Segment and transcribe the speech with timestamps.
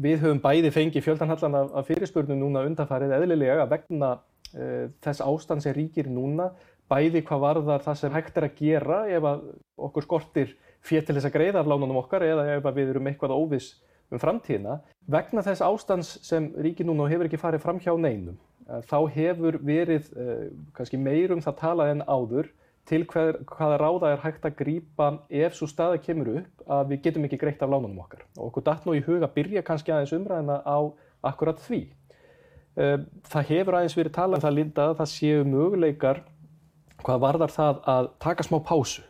[0.00, 5.64] við höfum bæði fengið fjöldanhallan af, af fyrirspurnum núna undanfarið eðlilega vegna uh, þess ástand
[5.64, 6.50] sem ríkir núna,
[6.90, 9.44] bæði hvað varðar það sem hægt er að gera ef að
[9.88, 13.36] okkur skortir fér til þess að greiða af lánunum okkar eða ef við erum eitthvað
[13.36, 13.74] óviss
[14.10, 14.80] um framtíðina.
[15.10, 18.38] Vegna þess ástands sem ríkir núna hefur ekki farið fram hjá neinum,
[18.90, 22.50] þá hefur verið uh, kannski meirum það talað en áður
[22.88, 27.02] til hver, hvaða ráða er hægt að grýpa ef svo staða kemur upp að við
[27.06, 28.24] getum ekki greitt af lánunum okkar.
[28.38, 30.78] Og okkur datt nú í huga byrja kannski aðeins umræðina á
[31.30, 31.84] akkurat því.
[32.76, 36.22] Það hefur aðeins verið talað um það linda að það séu möguleikar
[37.04, 39.04] hvað varðar það að taka smá pásu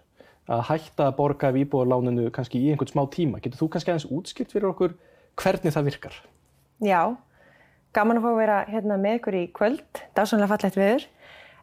[0.51, 3.41] að hætta að borga af íbúðarláninu kannski í einhvern smá tíma.
[3.43, 4.97] Getur þú kannski aðeins útskilt fyrir okkur
[5.39, 6.17] hvernig það virkar?
[6.83, 7.15] Já,
[7.95, 11.07] gaman að fá að vera hérna með ykkur í kvöld, dásanlega fallegt viður.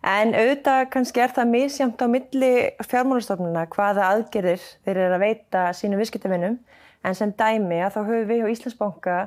[0.08, 2.52] En auðvitað kannski er það misjamt á milli
[2.88, 6.56] fjármálastofnuna hvaða aðgerðir þeir eru að veita sínum viðskiptavinnum.
[7.04, 9.18] En sem dæmi að þá höfum við á Íslandsbanka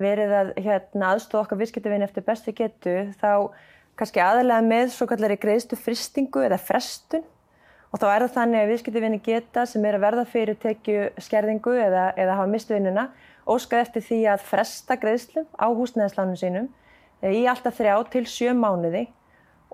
[0.00, 3.52] verið að hérna, aðstofa okkar viðskiptavinn eftir bestu getu þá
[4.00, 7.26] kannski aðalega með svo kallari greiðstu fristingu eða frestun
[7.90, 11.76] og þá er það þannig að viðskiptavinni geta sem er að verða fyrir tekju skerðingu
[11.84, 13.10] eða, eða hafa mistu vinnuna
[13.44, 16.70] óskað eftir því að fresta greiðslum á húsnæðislánum sínum
[17.28, 19.10] í alltaf þrjá til sjö mánuði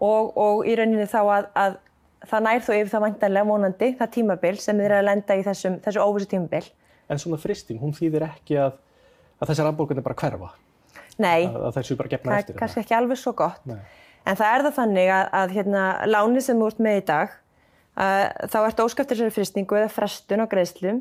[0.02, 1.78] og, og í rauninni þá að, að
[2.26, 5.46] það nær þó yfir það vantanlega vonandi það tímabil sem þeir eru að lenda í
[5.46, 6.64] þessum, þessu óvissu tímabil.
[7.06, 8.78] En svona fristing, hún þýðir ekki að,
[9.38, 10.52] að þessar afborgunni bara hverfa?
[11.22, 11.46] Nei,
[12.28, 12.52] að?
[12.52, 13.62] Það er kannski ekki alveg svo gott.
[13.68, 13.78] Nei.
[14.26, 17.36] En það er það þannig að, að hérna, láni sem þú ert með í dag
[17.96, 21.00] þá ert óskæftir sér fristingu eða frestun á greiðslum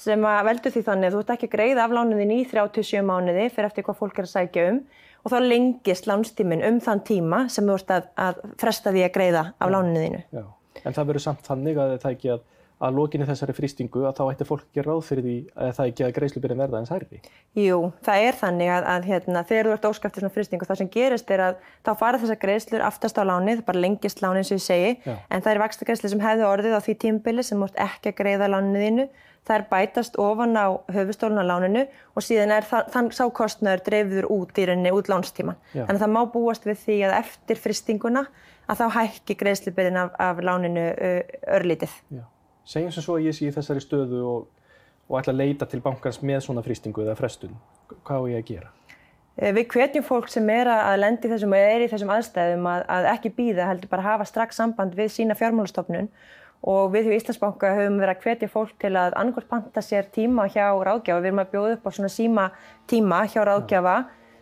[0.00, 3.02] sem að veldur því þannig að þú ert ekki að greiða af lánuðin í 37
[3.04, 4.78] mánuði fyrir eftir hvað fólk er að sækja um
[5.24, 9.12] og þá lengist lánstíminn um þann tíma sem þú ert að, að fresta því að
[9.16, 10.22] greiða af lánuðinu.
[10.32, 10.44] Já,
[10.84, 12.48] en það verður samt þannig að það ekki að
[12.80, 16.04] að lokinni þessari fristingu að þá ætti fólk ekki ráð fyrir því að það ekki
[16.06, 17.18] að greiðslubyrjum verða eins hærri?
[17.60, 20.90] Jú, það er þannig að, að hérna, þegar þú ert óskæftið svona fristingu það sem
[20.94, 24.64] gerist er að þá fara þessar greiðslur aftast á lánið, bara lengist lánið sem ég
[24.64, 25.14] segi, Já.
[25.28, 28.18] en það er vaksta greiðslu sem hefði orðið á því tímbili sem múrt ekki að
[28.22, 29.08] greiða lániðinu,
[29.50, 34.58] er bætast ofan á höfustólun á láninu og síðan er það, þann sákostnaður dreifður út
[34.60, 35.58] í rauninni út lánstíman.
[35.72, 35.86] Já.
[35.86, 38.26] Þannig að það má búast við því að eftir fristinguna
[38.70, 40.84] að þá hækki greiðslubyrjun af, af láninu
[41.58, 41.96] örlítið.
[42.14, 42.26] Já
[42.70, 44.50] segjum sem svo að ég sé í þessari stöðu og,
[45.08, 47.56] og ætla að leita til bankans með svona fristingu eða frestun,
[48.06, 48.74] hvað er ég að gera?
[49.40, 53.06] Við hvetjum fólk sem er að lendi þessum og er í þessum aðstæðum að, að
[53.14, 56.10] ekki býða, heldur bara hafa strax samband við sína fjármálastofnun
[56.60, 60.44] og við hjá Íslandsbanka höfum verið að hvetja fólk til að annarkort panta sér tíma
[60.52, 62.50] hjá ráðgjafa, við erum að bjóða upp á svona síma
[62.90, 63.96] tíma hjá ráðgjafa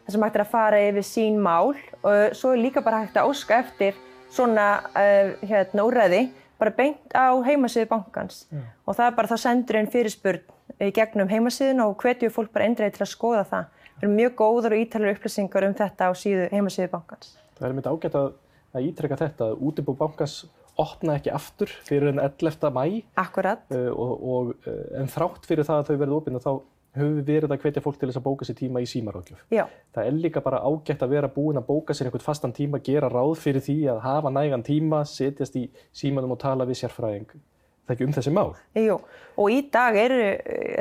[0.08, 3.18] þar sem hægt er að fara yfir sín mál og svo er líka bara hægt
[3.20, 3.98] að óska eftir
[4.34, 6.26] svona uh, hérna, úræði
[6.58, 8.62] bara beint á heimasíðu bankans Já.
[8.84, 12.68] og það er bara þá sendur einn fyrirspurn í gegnum heimasíðun og hvetju fólk bara
[12.68, 13.70] eindreið til að skoða það.
[13.98, 17.32] Það eru mjög góður og ítalar upplýsingar um þetta á síðu, heimasíðu bankans.
[17.58, 18.28] Það er myndið ágætt að,
[18.74, 20.36] að ítrekka þetta að útibú bankans
[20.78, 22.70] opna ekki aftur fyrir enn 11.
[22.74, 23.02] mæ.
[23.18, 23.64] Akkurat.
[23.74, 26.52] Uh, og, og, en þrátt fyrir það að þau verði opina þá
[26.98, 29.42] höfum við verið að hvetja fólk til þess að bóka sér tíma í símaráðgjöf.
[29.94, 33.10] Það er líka bara ágætt að vera búin að bóka sér einhvern fastan tíma, gera
[33.12, 37.36] ráð fyrir því að hafa nægan tíma, setjast í símanum og tala við sérfræðing.
[37.88, 38.48] Það er ekki um þessi mál.
[38.76, 38.96] Jú,
[39.40, 40.24] og í dag eru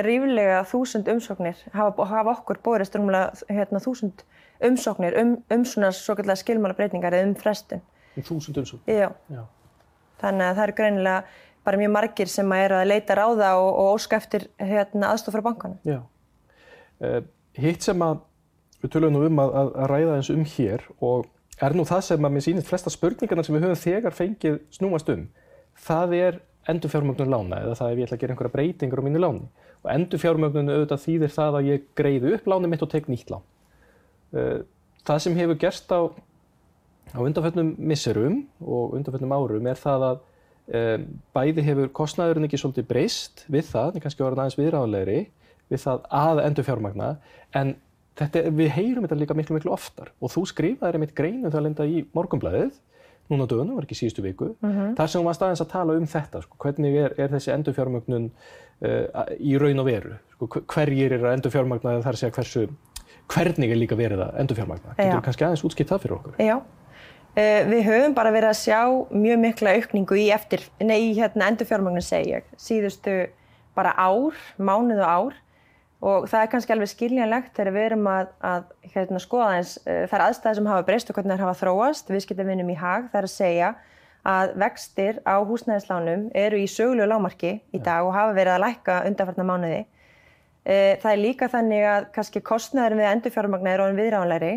[0.08, 4.26] rífilega þúsund umsóknir, hafa, hafa okkur borist rúmlega hérna, þúsund
[4.68, 7.84] umsóknir um, um svona svo kallega skilmála breytingar eða um frestun.
[8.18, 9.06] Um þúsund umsóknir?
[9.06, 9.14] Já.
[9.32, 9.46] Já.
[10.22, 13.70] Þannig að það eru greinilega bara mjög margir sem að eru að leita ráða og,
[13.70, 15.80] og óska eftir hérna, aðstof frá bankanum.
[15.88, 16.00] Já.
[17.04, 17.20] Uh,
[17.60, 18.22] hitt sem að
[18.82, 21.28] við tölum nú um að, að, að ræða eins um hér og
[21.64, 25.10] er nú það sem að mér sýnist flesta spurningarna sem við höfum þegar fengið snúast
[25.14, 25.26] um.
[25.88, 26.40] Það er
[26.72, 29.46] endurfjármögnun lána eða það ef ég ætla að gera einhverja breytingar á mínu láni.
[29.84, 33.46] Og endurfjármögnun auðvitað þýðir það að ég greiði upp láni mitt og tek nýtt lán.
[34.36, 34.60] Uh,
[35.08, 36.00] það sem hefur gerst á,
[37.14, 40.26] á undanfjöldnum misserum og undanfjöldnum árum er það að
[40.68, 45.20] Um, bæði hefur kostnæðurinn ekki svolítið breyst við það, kannski orðin aðeins viðráðlegri
[45.72, 47.12] við það að endur fjármagna
[47.56, 47.72] en
[48.20, 50.12] þetta, við heyrum þetta líka miklu miklu oftar.
[50.20, 52.76] Og þú skrifaði einmitt greinu það lenda í morgumblæðið
[53.32, 54.92] núna dögunum, var ekki síðustu viku mm -hmm.
[55.00, 57.74] þar sem þú varst aðeins að tala um þetta sko, hvernig er, er þessi endur
[57.74, 60.16] fjármagnun uh, í raun og veru?
[60.36, 62.68] Sko, hverjir er að endur fjármagna þar sé að hversu
[63.28, 66.36] hvernig er líka verið að endur fjármagna getur kannski aðeins útskipt það fyrir okkur?
[66.40, 66.60] Já
[67.38, 68.80] við höfum bara verið að sjá
[69.14, 73.28] mjög mikla aukningu í eftir, nei, hérna endurfjármögnum segja ég, síðustu
[73.78, 75.36] bara ár, mánuð og ár
[76.02, 80.06] og það er kannski alveg skiljanlegt þegar við erum að, að hérna, skoða eins uh,
[80.12, 83.10] þær aðstæði sem hafa breyst og hvernig þær hafa þróast, við skiltum vinnum í hag,
[83.12, 83.74] það er að segja
[84.28, 88.98] að vextir á húsnæðislánum eru í sögulegu lámarki í dag og hafa verið að lækka
[89.10, 89.84] undanfarnar mánuði.
[90.68, 94.56] Uh, það er líka þannig að kannski kostnæðurinn við endurfjármagna er ofin viðráðanlegri.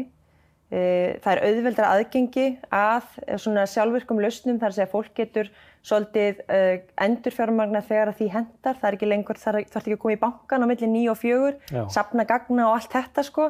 [0.70, 3.08] Uh, það er auðveldra aðgengi að
[3.43, 5.49] svona sjálfvirkum lausnum þar að fólk getur
[5.82, 6.76] svolítið uh,
[7.06, 8.78] endurfjármagna þegar því hendar.
[8.78, 11.19] Það er ekki lengur, það þarf ekki að koma í bankan á milli 9 og
[11.19, 11.82] 4, Já.
[11.96, 13.49] sapna gagna og allt þetta sko.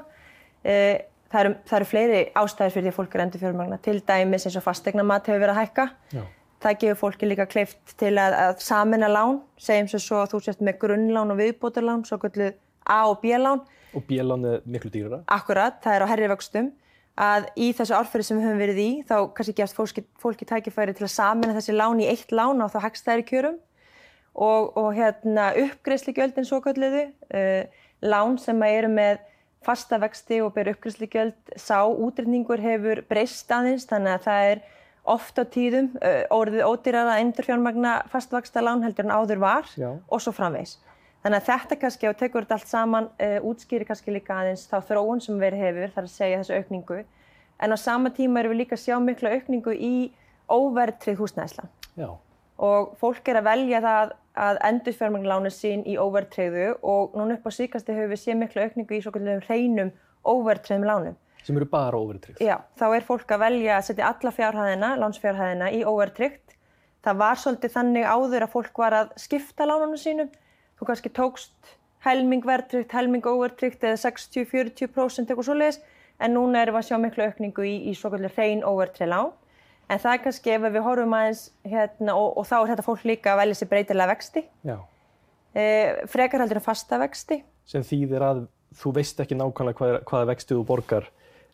[0.65, 3.77] Það, eru, það eru fleiri ástæðir fyrir því að fólk er endurfjármagna.
[3.85, 5.85] Til dæmis eins og fastegnamat hefur verið að hækka.
[6.17, 6.23] Já.
[6.61, 10.41] Það gefur fólki líka kleift til að, að samina lán, segjum sem svo að þú
[10.49, 12.57] sért með grunnlán og viðbótarlán, svo kallið
[12.91, 13.63] A og B-lán,
[13.95, 15.23] Og bílán er miklu dýrara.
[15.27, 16.69] akkurat, það er á herri vöxtum,
[17.21, 20.95] að í þessu árferði sem við höfum verið í, þá kannski gefst fólki, fólki tækifæri
[20.97, 23.59] til að samina þessi lán í eitt lán og þá hegst þær í kjörum
[24.35, 29.25] og, og hérna uppgreiðsligjöldin svo kalliðu, uh, lán sem að eru með
[29.67, 34.63] fasta vexti og ber uppgreiðsligjöld, sá útreikningur hefur breyst aðeins, þannig að það er
[35.11, 39.93] oft á tíðum uh, orðið ódýrar að endurfjármagna fastvaksta lán heldur en áður var Já.
[39.93, 40.79] og svo framvegs.
[41.21, 44.79] Þannig að þetta kannski, þú tekur þetta allt saman, uh, útskýri kannski líka aðeins þá
[44.89, 47.03] þróun sem verið hefur, þar að segja þessu aukningu.
[47.61, 49.95] En á sama tíma erum við líka að sjá mikla aukningu í
[50.49, 51.69] óverðtrið húsnæðislan.
[52.01, 52.09] Já.
[52.61, 57.53] Og fólk er að velja það að endurfjármagnalánu sín í óverðtriðu og núna upp á
[57.53, 59.93] síkasti höfum við séð mikla aukningu í svo kallum hreinum
[60.25, 61.19] óverðtriðum lánum.
[61.45, 62.41] Sem eru bara overtryggt.
[62.45, 66.57] Já, þá er fólk að velja að setja alla fjárhæðina, lánsfjárhæðina í óverðtryggt.
[67.05, 70.29] Það var svolítið þannig áður að fólk var að skipta lánunum sínum.
[70.81, 71.75] Þú kannski tókst
[72.07, 75.81] helming verðtryggt, helming óverðtryggt eða 60-40% eitthvað svoleiðis.
[76.21, 79.35] En núna erum við að sjá miklu aukningu í, í svo kallur hrein óverðtryggt lán.
[79.91, 83.05] En það er kannski ef við horfum aðeins hérna og, og þá er þetta fólk
[83.11, 84.43] líka að velja sér breytilega vexti.
[84.69, 84.77] Já.
[85.53, 85.65] E,
[86.09, 87.41] frekar heldur en fasta vexti.
[87.69, 88.45] Sem þýðir að
[88.81, 91.11] þú veist ekki nákvæmlega hvað, hvaða vexti þú borgar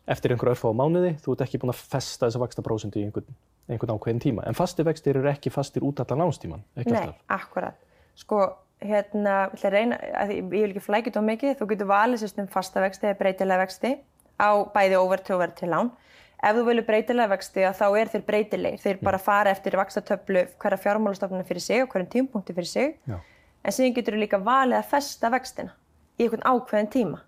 [0.07, 1.15] eftir einhver örfá mánuði.
[1.23, 3.35] Þú ert ekki búin að festa þessa vaksta prósundu í einhvern,
[3.67, 4.45] einhvern ákveðin tíma.
[4.47, 6.63] En fasti vextir eru ekki fastir út allan nánstíman.
[6.77, 7.25] Ekki Nei, alltaf.
[7.39, 7.81] akkurat.
[8.17, 8.43] Sko,
[8.83, 9.97] hérna, ég reyna,
[10.29, 13.63] ég vil ekki flækja of mikið, þú getur valið sérst um fasta vexti eða breytilega
[13.63, 13.93] vexti
[14.37, 15.89] á bæði óverti og verti lán.
[16.37, 20.81] Ef þú vilja breytilega vexti þá er þeir breytilegir, þeir bara fara eftir vakstatöflu hverja
[20.83, 22.93] fjármálastofnuna fyrir sig og hverjum tímpunkti fyrir sig.
[23.09, 23.17] Já.
[23.65, 25.73] En síðan getur þú líka valið að festa vextina
[26.17, 27.23] í einhvern ákveðin tíma.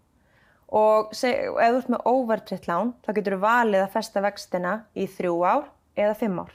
[0.69, 4.73] Og seg, ef þú ert með óvertritt lán, þá getur þú valið að festa vextina
[4.93, 5.65] í þrjú ár
[5.97, 6.53] eða fimm ár.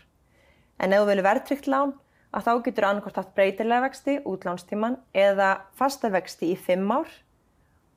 [0.78, 1.96] En ef þú vilja verðtryggt lán,
[2.34, 7.10] að þá getur annarkort haft breytilega vexti, útlánstíman, eða fasta vexti í fimm ár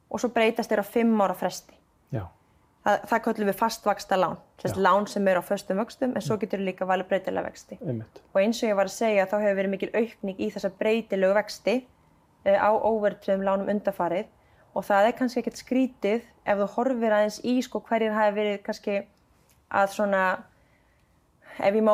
[0.07, 1.75] og svo breytast þér á fimm ára fresti.
[2.13, 2.23] Já.
[2.85, 6.37] Það, það kallum við fastvaksta lán, þess lán sem er á föstum vöxtum, en svo
[6.39, 7.79] getur þú líka valið breytilega vexti.
[7.81, 8.21] Einmitt.
[8.31, 11.35] Og eins og ég var að segja, þá hefur verið mikil aukning í þessa breytilegu
[11.35, 14.29] vexti uh, á óvertriðum lánum undafarið
[14.77, 18.59] og það er kannski ekkert skrítið ef þú horfir aðeins í sko hverjir hafi verið
[18.65, 18.97] kannski
[19.67, 20.23] að svona,
[21.59, 21.93] ef ég má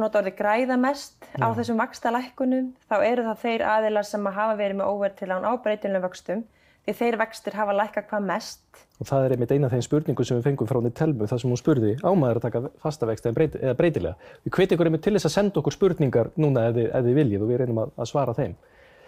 [0.00, 4.38] nota orðið græða mest á þessum vaksta lækkunum, þá eru það þeir aðilar sem að
[4.38, 6.44] hafa verið með óvertrið lán á breytilegum vöxtum,
[6.86, 8.82] því þeir vextir hafa lækkað hvað mest.
[9.00, 11.42] Og það er einmitt eina af þeim spurningum sem við fengum frá henni Telmu, það
[11.42, 14.32] sem hún spurði á maður að taka fasta vexti eða, breyti, eða breytilega.
[14.44, 17.20] Við hveti ykkur einmitt til þess að senda okkur spurningar núna ef þið, ef þið
[17.20, 18.56] viljið og við reynum að, að svara þeim.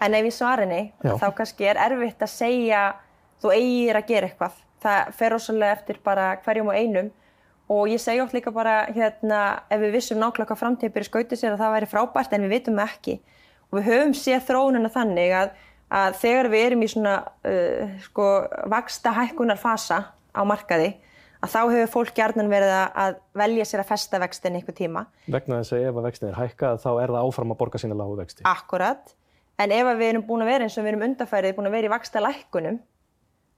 [0.03, 1.13] En ef ég Já.
[1.21, 2.83] þá kannski er erfitt að segja
[3.41, 4.57] þú eigir að gera eitthvað.
[4.83, 7.11] Það fer rosalega eftir bara hverjum og einum
[7.71, 11.39] og ég segja oft líka bara hérna ef við vissum nákvæmlega hvað framtíð byrja skautið
[11.39, 13.19] sér að það væri frábært en við vitum ekki.
[13.71, 15.53] Og við höfum séð þróunina þannig að,
[15.89, 18.27] að þegar við erum í svona uh, sko
[18.69, 20.01] vaksta hækkunar fasa
[20.35, 20.91] á markaði
[21.43, 25.05] að þá hefur fólk gjarnan verið að- velja sér að festa vextin einhver tíma.
[25.27, 27.97] Vegna þess að ef að vextin er hækkað þá er það áfram að borga sína
[27.99, 28.45] lágu vexti.
[28.47, 29.11] Akkurat.
[29.59, 31.89] En ef við erum búin að vera eins og við erum undarfærið, búin að vera
[31.89, 32.79] í vaksta lækkunum,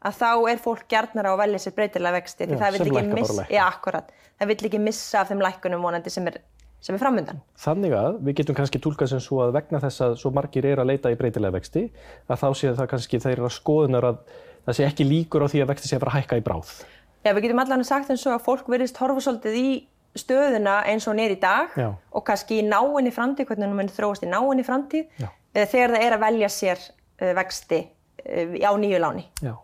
[0.06, 2.48] að þá er fólk gjarnar á að velja sér breytilega vexti.
[2.50, 4.12] Því Já, það vill já, akkurat.
[4.36, 6.40] Það vill ekki missa af þeim lækkunum vonandi sem er,
[6.84, 7.40] sem er framundan.
[7.62, 10.84] Þannig að við getum kannski tólkað sem svo að vegna þess að svo margir eru
[10.84, 11.88] að leita í breytilega vexti
[12.28, 14.22] að þá sé það kannski þeirra skoðunar að
[14.68, 16.78] það sé ekki líkur á því að vexti sé að að hækka í bráð.
[17.26, 19.70] Já, við getum allan sagt eins og að fólk verðist horfa svolítið í
[20.16, 21.90] stöðuna eins og er í dag Já.
[21.92, 25.10] og kannski í náinni framtíð, hvernig hún mun þróast í náinni framtíð,
[25.56, 26.84] þegar það er að velja sér
[27.20, 27.82] eh, vexti
[28.24, 29.26] eh, á nýju láni.
[29.44, 29.56] Já.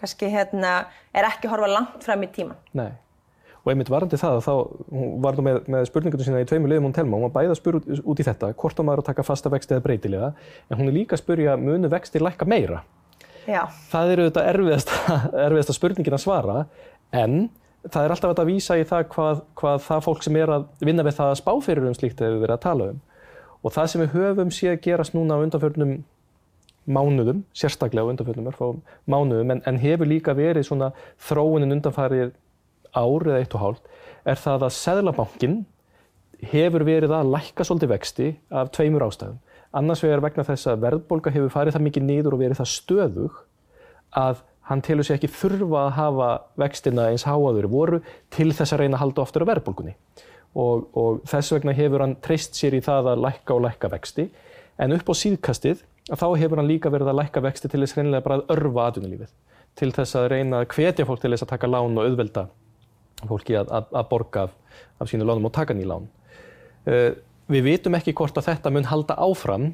[0.00, 0.76] Kannski hérna,
[1.16, 2.58] er ekki að horfa langt fram í tíman.
[2.76, 2.90] Nei.
[3.66, 4.52] Og einmitt varandi það, þá
[4.94, 7.50] hún var nú með, með spurningunum sína í tveimu liðum hún telma, hún var bæði
[7.50, 10.28] að spyrja út, út í þetta, hvort á maður að taka fasta vexti eða breytilega,
[10.70, 12.84] en hún er líka að spyrja munu vexti lækka meira.
[13.46, 13.64] Já.
[13.90, 15.16] Það eru þetta erfiðasta,
[15.48, 16.60] erfiðasta spurningin að svara,
[17.24, 17.48] en
[17.90, 21.06] það er alltaf að vísa í það hvað, hvað það fólk sem er að vinna
[21.06, 23.00] við það að spá fyrir um slíkt hefur verið að tala um.
[23.66, 25.96] Og það sem við höfum séð gerast núna á undanförnum
[26.86, 30.92] mánuðum, sérstaklega á undanförnum örfáum mánuðum, en, en hefur líka verið svona
[31.28, 32.34] þróunin undanfarið
[32.96, 33.88] ár eða eitt og hálft,
[34.26, 35.56] er það að Seðlabankin
[36.52, 39.38] hefur verið að lækka svolítið vexti af tveimur ástæðum.
[39.76, 43.40] Annars vegar vegna þess að verðbólga hefur farið það mikið niður og verið það stöðug
[44.16, 46.28] að hann telur sér ekki þurfa að hafa
[46.58, 48.00] vextina eins háaður voru
[48.34, 49.94] til þess að reyna að halda oftur á verðbólgunni.
[50.56, 54.30] Og, og þess vegna hefur hann treyst sér í það að lækka og lækka vexti
[54.80, 57.96] en upp á síðkastið að þá hefur hann líka verið að lækka vexti til þess
[57.98, 59.32] reynilega bara að örfa atvinnulífið
[59.76, 62.46] til þess að reyna að hvetja fólk til þess að taka lán og auðvelda
[63.26, 64.54] fólki að, að, að borga af,
[65.00, 66.06] af sínu lánum og taka nýjum lán.
[66.86, 67.10] Uh,
[67.50, 69.70] við vitum ekki hvort að þetta mun halda áfram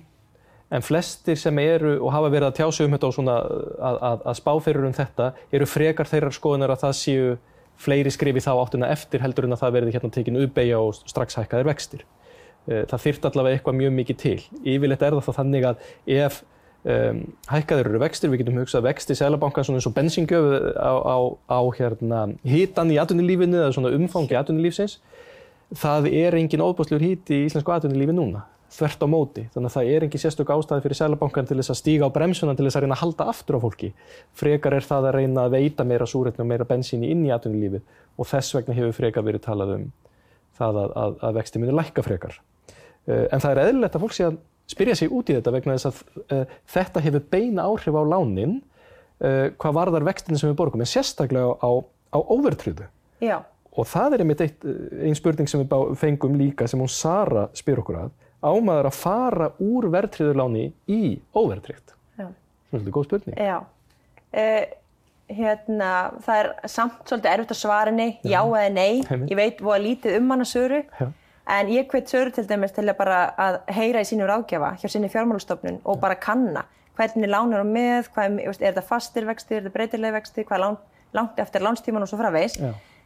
[0.73, 4.37] en flestir sem eru og hafa verið að tjása um þetta og svona að, að,
[4.39, 7.35] spáferur um þetta eru frekar þeirrar skoðunar að það séu
[7.83, 11.37] fleiri skrifi þá áttuna eftir heldur en að það verði hérna tekinu uppbeigja og strax
[11.41, 12.07] hækkaðir vextir.
[12.63, 14.39] Uh, það þyrft allavega eitthvað mjög mikið til.
[14.63, 16.43] Yfirleitt er það þá þannig að ef
[16.85, 21.17] um, hækkaðir eru vextir, við getum hugsað vexti Sælabankan svona eins og bensingjöf á, á,
[21.51, 24.99] á hérna, hitan í atvinnulífinu eða svona umfangi atvinnulífsins,
[25.75, 29.43] það er engin óbúslegur hít í íslensku atvinnulífi núna þvert á móti.
[29.53, 32.55] Þannig að það er ekki sérstök ástæði fyrir Sælabankan til þess að stíga á bremsuna
[32.57, 33.91] til þess að reyna að halda aftur á fólki.
[34.39, 37.85] Frekar er það að reyna að veita meira súretni og meira bensín inn í atvinnulífið
[38.17, 39.85] og þess vegna hefur frekar verið talað um
[40.57, 42.41] það að, að, að vexti myndir lækka frekar.
[43.09, 44.41] Uh, en það er eðlilegt að fólk sé að
[44.73, 48.59] spyrja sig út í þetta vegna þess að uh, þetta hefur beina áhrif á lánin
[48.59, 51.71] uh, hvað varðar vextinu sem við borgum, en sérstaklega á,
[52.15, 52.87] á overtröðu.
[53.23, 53.41] Já.
[53.73, 58.03] Og það er einmitt einn spurning sem við fengum líka sem hún Sara spyr okkur
[58.03, 61.01] að ámaður að fara úr verðtriðurláni í?
[62.19, 62.27] Já.
[62.27, 63.39] Það er svolítið góð spurning.
[63.39, 63.59] Já.
[64.33, 64.65] Uh,
[65.33, 65.91] hérna,
[66.25, 69.03] það er samt svolítið erfitt að svara henni, já, já eða nei.
[69.09, 69.33] Heimitt.
[69.33, 70.81] Ég veit hvað lítið um hann að söru.
[70.99, 71.09] Já.
[71.51, 74.89] En ég hveit söru til dæmis til að bara að heyra í sínu ráðgjafa hjá
[74.89, 76.63] sinni fjármálustofnun og bara kanna
[76.97, 80.59] hvernig lán er á með, hvað, er þetta fastir vexti, er þetta breytileg vexti, hvað
[80.59, 80.81] er lán,
[81.17, 82.59] langt eftir lánstíman og svo framvegis.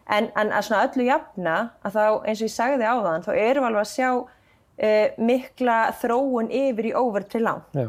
[0.06, 1.54] En, en að svona öllu jafna,
[1.86, 5.06] að þá eins og ég sagði á þann, þá erum við alveg að sjá uh,
[5.30, 7.64] mikla þróun yfir í overtri lán.
[7.74, 7.88] Já.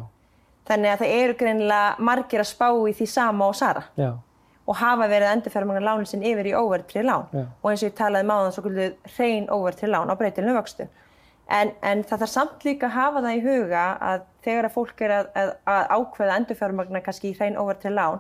[0.68, 3.86] Þannig að það eru greinilega margir að spá í því sama og Sara.
[3.98, 4.10] Já.
[4.68, 7.28] Og hafa verið að endurferðmagna lánin sinn yfir í overtri lán.
[7.32, 7.46] Já.
[7.64, 10.90] Og eins og ég talaði máðan svo kvöldu hrein overtri lán á breytilinu vöxtu.
[11.48, 15.04] En, en það þarf samt líka að hafa það í huga að þegar að fólk
[15.06, 18.20] er að, að, að ákveða endurferðmagna kannski í hrein overtri lán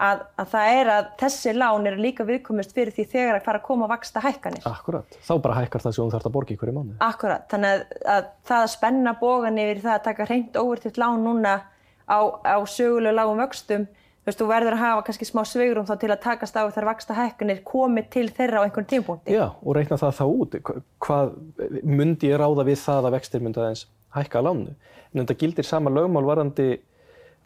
[0.00, 3.60] að, að það er að þessi lán eru líka viðkomist fyrir því þegar að fara
[3.60, 4.66] að koma að vaksta hækkanir.
[4.70, 6.96] Akkurat, þá bara hækkar það sem þú þarfst að borga í hverju mánu.
[7.04, 11.24] Akkurat, þannig að, að það að spenna bógan yfir það að taka hreint óvertitt lán
[11.26, 11.56] núna
[12.08, 13.86] á, á sögulegu lágum vöxtum,
[14.20, 16.88] þú veist, þú verður að hafa kannski smá sveigurum þá til að takast á þar
[16.90, 19.32] vaksta hækkanir komið til þeirra á einhvern tímpunkti.
[19.32, 20.60] Já, og reikna það þá út.
[21.00, 21.32] Hvað
[21.82, 23.86] myndi ég ráða við það að vextir myndi aðeins
[24.16, 24.76] hækka lánu?
[25.10, 26.70] En þetta gildir sama lögmál varandi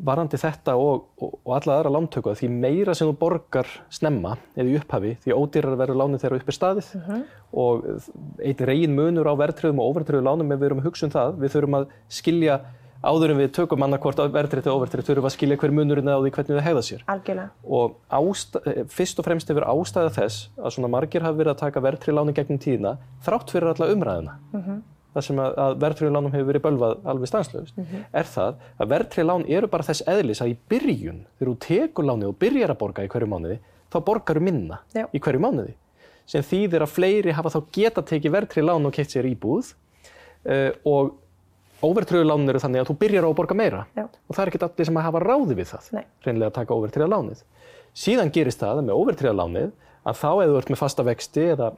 [0.02, 4.34] varandi þetta og, og, og alla aðra lántöku að því meira sem þú borgar snemma
[4.56, 7.20] eða í upphafi því ódýrar verður lánið þegar upp er staðið uh -huh.
[7.52, 7.84] og
[8.42, 11.38] einn reygin munur á verðtröðum og overtröðum lánum ef við erum að hugsa um það
[11.38, 12.60] við þurfum að skilja
[13.04, 16.32] áður en við tökum annarkvort verðtröð og overtröð þurfum að skilja hver munurinn á því
[16.36, 17.50] hvernig það hegða sér Algjörlega.
[17.64, 21.84] og ástæð, fyrst og fremst hefur ástæða þess að svona margir hafa verið að taka
[21.84, 22.96] verðtröð láni gegnum tíðina
[23.26, 24.82] þrátt fyrir alla umræðina uh -huh
[25.14, 28.04] það sem að, að verðtryggðu lánum hefur verið bölvað alveg stanslöfust, mm -hmm.
[28.20, 32.08] er það að verðtryggðu lán eru bara þess eðlis að í byrjun, þegar þú tekur
[32.08, 33.58] lánið og byrjar að borga í hverju mánuði,
[33.92, 35.06] þá borgar þú minna Já.
[35.12, 35.74] í hverju mánuði.
[36.26, 39.74] Sem þýðir að fleiri hafa þá geta tekið verðtryggðu lán og keitt sér íbúð
[40.48, 41.14] uh, og
[41.84, 44.04] óverðtryggðu lánum eru þannig að þú byrjar á að borga meira Já.
[44.04, 46.04] og það er ekkert allir sem að hafa ráði við það, Nei.
[46.26, 47.42] reynlega að taka óverðtryggða lánið.
[47.94, 49.70] Síðan gerist það með óverðtryggða lánið
[50.04, 51.72] að þá ef þú ert með fasta vexti eða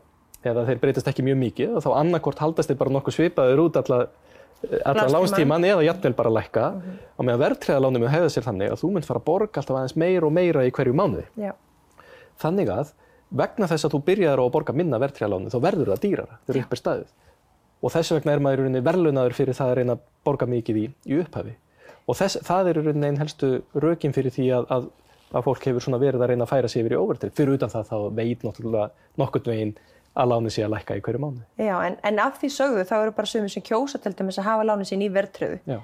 [0.51, 3.79] eða þeir breytast ekki mjög mikið og þá annarkort haldast þeir bara nokkuð svipaður út
[3.81, 3.99] alla,
[4.89, 7.01] alla lánstíman eða jafnvel bara lækka mm -hmm.
[7.17, 9.77] og með að verðtræðalánum hefur hefða sér þannig að þú mynd fara að borga alltaf
[9.77, 11.27] aðeins meira og meira í hverju mánuði.
[11.37, 11.53] Já.
[12.39, 12.93] Þannig að
[13.31, 16.63] vegna þess að þú byrjaður á að borga minna verðtræðalánum þá verður það dýrara þegar
[16.63, 17.09] upp er staðið
[17.83, 20.79] og þess vegna er maður í rauninni verðlunaður fyrir það að reyna að borga mikið
[20.83, 21.57] í, í upphafi
[22.07, 23.51] og þess, það er í rauninni einn helstu
[23.83, 24.89] rökin fyrir því að, að,
[25.33, 27.73] að fólk hefur svona verið að reyna að færa sig yfir í overtrið fyrir utan
[27.73, 28.89] það þá veit náttúrulega
[29.21, 29.77] nokkurn veginn
[30.17, 31.43] að láni sé að lækka í hverju mánu.
[31.61, 34.49] Já, en, en af því sögðu þá eru bara sumir sem kjósa til dæmis að
[34.49, 35.77] hafa láni sín í verðtröðu.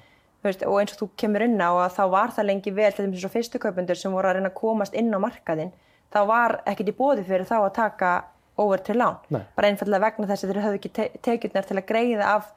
[0.42, 3.20] Og eins og þú kemur inn á að þá var það lengi vel, til dæmis
[3.20, 5.74] eins og fyrstu kaupendur sem voru að reyna að komast inn á markaðinn,
[6.12, 8.12] þá var ekkert í bóði fyrir þá að taka
[8.62, 9.18] over til lán.
[9.32, 9.42] Nei.
[9.56, 12.52] Bara einfallega vegna þess að þeir höfðu ekki te tekjurnar til að greiða af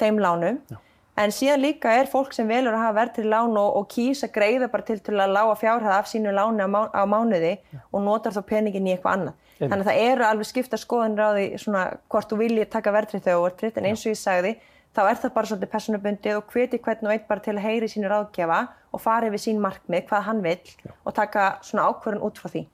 [0.00, 0.60] þeim lánum.
[0.70, 0.78] Já.
[1.18, 4.28] En síðan líka er fólk sem velur að hafa verð til lán og, og kýsa
[4.30, 7.80] greiða bara til, til að lága fjárhæð af sínu láni á, má, á mánuði Já.
[7.90, 9.44] og notar þá peningin í eitthvað annað.
[9.58, 13.24] Þannig að það eru alveg skipta skoðanir á því svona hvort þú viljið taka verðtrið
[13.24, 14.52] þegar þú ert fritt en eins og ég sagði
[14.94, 17.88] þá er það bara svolítið personabundið og hveti hvern og einn bara til að heyri
[17.90, 18.60] sínu ráðgjafa
[18.94, 20.92] og fara yfir sín markmið, hvað hann vil Já.
[21.04, 22.64] og taka svona ákvörðun út frá því.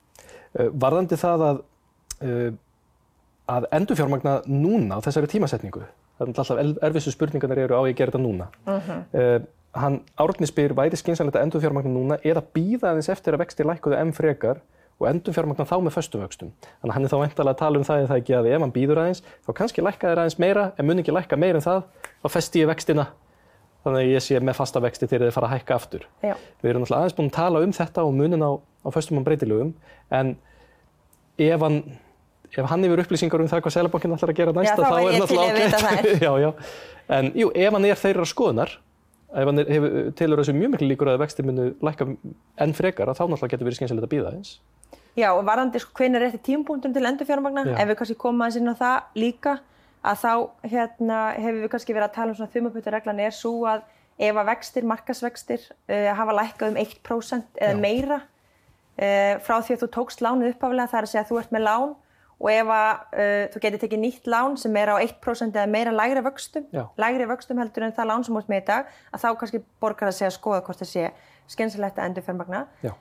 [0.54, 1.62] Uh, varðandi það að,
[2.20, 2.50] uh,
[3.50, 5.82] að endurfjármagna núna á þessari tímasetningu,
[6.18, 8.46] það er alltaf erfiðstu spurningarnir eru á ég að gera þetta núna.
[8.64, 9.00] Uh -huh.
[9.12, 9.40] uh,
[9.74, 13.98] hann árni spyr væri skynsanlegt að endurfjármagna núna eða býða aðeins eftir að vexti lækkuðu
[13.98, 14.62] enn frekar
[15.00, 16.52] og endurfjármagna þá með föstum vöxtum.
[16.80, 18.60] Þannig að hann er þá veintalega að tala um það eða það ekki að ef
[18.60, 21.66] hann býður aðeins þá kannski lækka þeir aðeins meira en mun ekki lækka meira en
[21.66, 21.82] það
[22.22, 23.06] þá festi ég vextina
[23.84, 26.06] þannig að ég sé með fasta vexti þegar þeir fara að hækka aftur.
[26.22, 26.34] Já.
[26.62, 29.26] Við erum náttúrulega aðeins búin að tala um þetta og munin á, á föstum og
[29.26, 29.74] breytilugum
[30.14, 30.32] en
[31.42, 31.80] ef hann,
[32.62, 35.58] ef hann hefur upplýsingar um það hvað Sælabankin ætlar að gera næsta þá er er
[35.58, 36.10] vita ágætt.
[36.26, 36.50] já, já.
[37.18, 38.76] En jú, ef hann er þeirra skoðunar
[39.34, 42.06] ef hann hefur, telur þessu mjög miklu líkur að vexti munu lækka
[42.62, 44.56] enn frekar þá náttúrulega getur verið skynsilegt að býða eins.
[45.14, 47.76] Já, og varandi sko hvenær er þetta tímpunktum til endurfjármagna, Já.
[47.78, 49.56] ef við kannski koma aðeins inn á það líka,
[50.04, 50.32] að þá
[50.72, 53.84] hérna, hefur við kannski verið að tala um svona þumaputareglan er svo að
[54.18, 57.80] ef að vextir, markasvextir, uh, hafa lækkað um 1% eða Já.
[57.82, 61.40] meira uh, frá því að þú tókst lánið uppaflega, það er að segja að þú
[61.42, 61.94] ert með lán
[62.44, 65.92] og ef að uh, þú getur tekið nýtt lán sem er á 1% eða meira
[65.96, 66.82] lægri vöxtum, Já.
[67.00, 70.10] lægri vöxtum heldur en það lán sem ert með í dag, að þá kannski borgar
[70.10, 71.06] að segja að skoða hvort það sé
[71.54, 72.60] skynsilegt að endurfjármagna.
[72.84, 72.92] Já.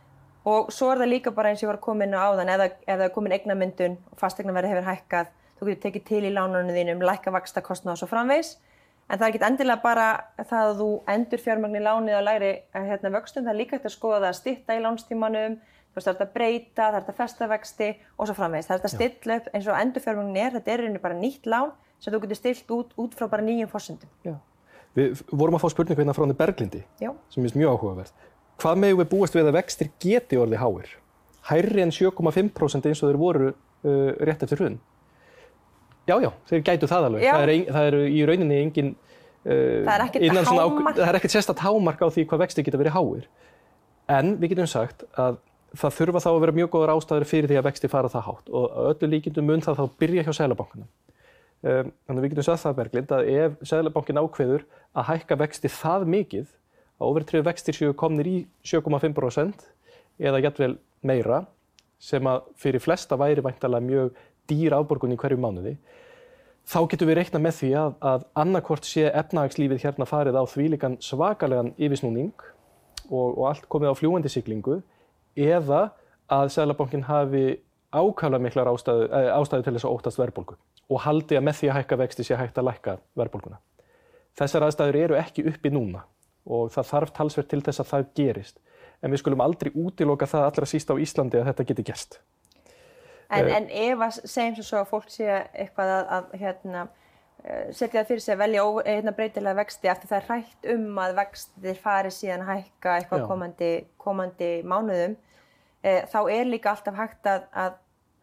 [0.48, 2.50] Og svo er það líka bara eins og ég var að koma inn á áðan,
[2.56, 5.28] ef, það- það er komin eignamyndun og fastegnaverði hefur hækkað,
[5.60, 8.56] þú getur tekið til í lánunum þínum, lækka vaksta kostnað og svo framvegs.
[9.12, 10.08] En það er ekki endilega bara
[10.40, 13.76] það að þú endur fjármagn í lánið á læri eh, hérna, vöxtum, það er líka
[13.78, 15.58] hægt að skoða það að stytta í lánstímanum,
[16.02, 18.68] það er að breyta, það er að festa vexti og svo framvegs.
[18.70, 21.72] Það er að stilla upp eins og endur fjármagnin er, þetta er bara nýtt lán
[22.02, 24.10] sem þú getur stilt út, út frá bara nýjum fórsendum.
[24.26, 24.34] Já.
[24.98, 27.14] Við vorum að fá spurningu hérna frá henni Berglindi Já.
[27.34, 28.12] sem er mjög áhugaverð.
[28.62, 30.92] Hvað megum við búast við að vextir geti orðið háir?
[31.50, 34.76] Hærri en 7,5% eins og þeir voru uh, rétt eftir hrun?
[36.08, 37.26] Já, já, þeir gætu það alveg.
[37.26, 38.92] Það, er, ein- það eru í rauninni engin...
[39.44, 40.94] Uh, Það er ekkert hámark.
[41.00, 43.26] Það er ekkert sérstætt hámark á því hvað vextir geta verið háir.
[44.14, 45.40] En við getum sagt að
[45.78, 48.52] það þurfa þá að vera mjög góðar ástæður fyrir því að vexti fara það hátt
[48.54, 50.90] og öllu líkindum mun það þá byrja hjá Sælabankunum.
[51.64, 56.06] Um, þannig við getum sagt það Berglind að ef Sæðlabankin ákveður að hækka vexti það
[56.12, 56.50] mikið
[57.00, 58.38] að overtriðu vextir séu komnir í
[58.68, 59.64] 7,5%
[60.20, 60.74] eða jættvel
[61.08, 61.46] meira
[62.04, 64.20] sem að fyrir flesta væri væntalega mjög
[64.52, 65.78] dýr afborgun í hverju mánuði
[66.68, 71.00] þá getum við reikna með því að, að annarkort sé efnahagslífið hérna farið á þvílíkan
[71.04, 72.34] svakalegan yfirsnúning
[73.10, 74.82] og, og allt komið á fljúandi siglingu
[75.36, 75.92] eða
[76.32, 77.60] að Sæðlabankin hafi
[77.94, 80.58] ákvæmlega miklar ástæðu, eh, ástæðu til þess að óttast verðbólgu
[80.90, 83.58] og haldi að með því að hækka vexti sé hægt að lækka verðbólguna.
[84.38, 86.04] Þessar aðstæður eru ekki uppi núna
[86.46, 88.60] og það þarf talsvert til þess að það gerist.
[89.04, 92.20] En við skulum aldrei útiloka það allra síst á Íslandi að þetta geti gerst.
[93.30, 93.56] En, Eh.
[93.58, 96.88] en ef að segjum svo að fólk sé eitthvað að, að hérna,
[97.76, 101.00] setja það fyrir sig að velja ó- hérna, breytilega vexti eftir það er hrætt um
[101.04, 103.28] að vextir fari síðan að hækka eitthvað Já.
[103.28, 105.16] komandi, komandi mánuðum,
[105.84, 107.74] e, þá er líka alltaf hægt að, að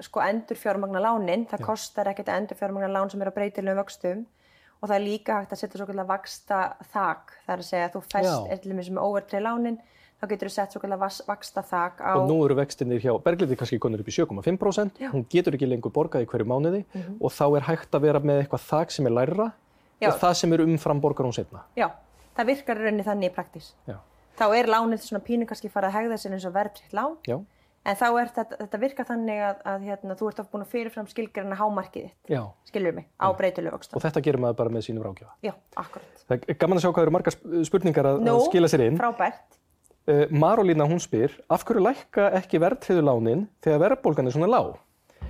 [0.00, 3.82] sko endur fjármagna lánin, það kostar ekkert að endur fjármagna lán sem eru á breytilegum
[3.82, 4.22] vöxtum.
[4.80, 7.88] Og það er líka hægt að setja svo kallar vaksta þak, það er að segja
[7.90, 8.52] að þú fest, Já.
[8.54, 9.76] er til dæmis með overtrið lánin,
[10.20, 13.56] þá getur þú sett svo kallar vaksta þak á, Og nú eru vextinir hjá Berglindi
[13.56, 15.10] kannski konur upp í 7,5%, Já.
[15.12, 16.84] hún getur ekki lengur borgað í hverju mánuði
[17.20, 19.52] og þá er hægt að vera með eitthvað þak sem er lærra
[20.00, 20.08] Já.
[20.12, 21.64] og það sem er umfram borgar hún setna.
[21.76, 21.88] já,
[22.36, 23.72] það virkar rauninni þannig í praktís.
[23.88, 23.96] Já.
[24.40, 27.36] þá er lánið svona pínu kannski farið að hegða sér eins og verðtritt lán Já,
[27.84, 30.70] en þá er þetta, þetta virkar þannig að, að hérna, þú ert oft búin að
[30.72, 32.42] fyrirfram skilgreina hámarkið þitt, já.
[32.68, 34.00] skilur mig, á breytilegu Og vöxtum.
[34.04, 35.32] þetta gerir maður bara með sínum rákjöfa.
[35.44, 36.24] Já, akkurat.
[36.28, 38.84] Það er gaman að sjá hvað eru margar sp- spurningar að, Nú, að skila sér
[38.88, 38.98] inn.
[39.00, 39.59] frábært.
[40.10, 44.72] Uh, Marolína hún spyr, af hverju lækka ekki verðtriðu lánin þegar verðbólgan er svona lág?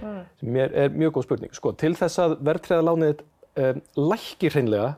[0.01, 0.21] Mm.
[0.41, 1.53] Sem er, er mjög góð spurning.
[1.57, 3.21] Sko, til þess að verðtriða lánið
[3.61, 4.95] um, lækki hreinlega,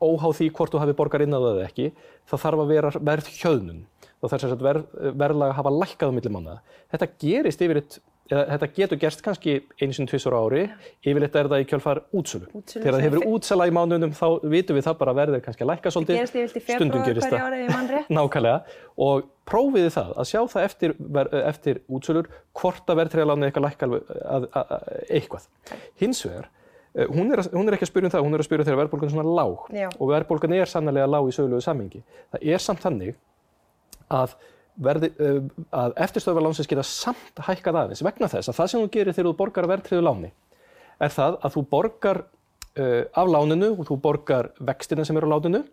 [0.00, 1.90] óháð því hvort þú hafi borgar inn á það eða ekki,
[2.30, 3.84] það þarf að vera verðhjöðnun.
[4.24, 4.64] Það þarf
[5.20, 6.56] verðlag að hafa lækkað á milli mánuða.
[6.94, 7.98] Þetta gerist yfirleitt,
[8.30, 10.62] eða þetta getur gerst kannski einu sinni tvisar á ári,
[11.04, 12.48] yfirleitt er það í kjölfar útsölu.
[12.70, 15.70] Þegar það hefur er- útsala í mánuðum þá vitum við það bara er kannski að
[15.72, 16.56] lækka svolítið.
[16.64, 17.98] Stundum gerist það.
[18.16, 18.56] Nákvæmlega
[19.04, 20.94] og prófiði það að sjá það eftir,
[21.44, 23.88] eftir útsölur hvort að verðtræðalánið eitthvað lækka
[25.10, 25.48] eitthvað.
[26.00, 26.48] Hins vegar,
[26.94, 28.80] eh, hún er, hún er ekki að spyrja um það, hún er að spyrja þegar
[28.84, 29.88] verðbólgan er svona lág Já.
[29.98, 32.02] og verðbólgan er sannlega lág í sögulegu samhengi.
[32.32, 33.14] Það er samt þannig
[34.08, 34.36] að,
[34.76, 39.16] verði, uh, að eftirstöðvarlánsins geta samt hækkað aðeins vegna þess að það sem þú gerir
[39.16, 40.32] þegar þú borgar verðtræðu láni
[41.02, 45.34] er það að þú borgar uh, af láninu og þú borgar vextina sem eru á
[45.34, 45.64] láninu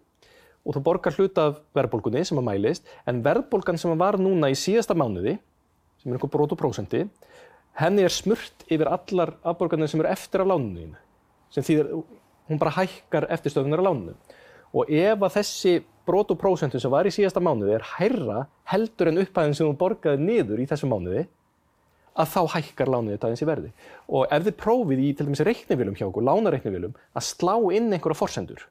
[0.62, 4.58] og þú borgar hluta af verðbólgunni sem að mælist, en verðbólgan sem var núna í
[4.58, 5.38] síðasta mánuði,
[6.02, 7.08] sem er einhver brot og prósenti,
[7.80, 10.94] henni er smurt yfir allar afborgarnir sem eru eftir af láninu
[11.52, 11.90] sem þýðir,
[12.48, 14.14] hún bara hækkar eftirstöðunar af láninu.
[14.72, 15.74] Og ef að þessi
[16.08, 19.78] brot og prósentu sem var í síðasta mánuði er hærra heldur en upphæðin sem þú
[19.80, 21.26] borgaði niður í þessu mánuði,
[22.12, 23.72] að þá hækkar lánið þetta aðeins í verði.
[24.12, 28.20] Og ef þið prófið í til dæmis reiknivélum hjá okkur, lánareiknivélum, að slá inn einhverja
[28.20, 28.66] forsendur,